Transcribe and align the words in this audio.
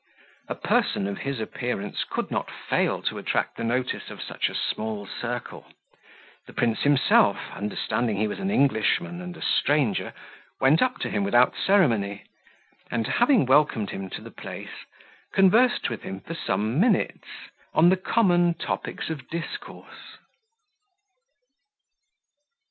A 0.47 0.55
person 0.55 1.05
of 1.05 1.19
his 1.19 1.39
appearance 1.39 2.03
could 2.09 2.31
not 2.31 2.49
fail 2.49 3.03
to 3.03 3.19
attract 3.19 3.55
the 3.55 3.63
notice 3.63 4.09
of 4.09 4.19
such 4.19 4.49
a 4.49 4.55
small 4.55 5.05
circle. 5.05 5.67
The 6.47 6.53
prince 6.53 6.79
himself, 6.81 7.37
understanding 7.53 8.17
he 8.17 8.27
was 8.27 8.39
an 8.39 8.49
Englishman 8.49 9.21
and 9.21 9.37
a 9.37 9.43
stranger, 9.43 10.13
went 10.59 10.81
up 10.81 10.97
to 11.01 11.09
him 11.11 11.23
without 11.23 11.53
ceremony, 11.55 12.23
and, 12.89 13.05
having 13.05 13.45
welcomed 13.45 13.91
him 13.91 14.09
to 14.09 14.21
the 14.23 14.31
place, 14.31 14.85
conversed 15.33 15.91
with 15.91 16.01
him 16.01 16.21
for 16.21 16.33
some 16.33 16.79
minutes 16.79 17.27
on 17.71 17.89
the 17.89 17.95
common 17.97 18.55
topics 18.55 19.11
of 19.11 19.29
discourse. 19.29 20.15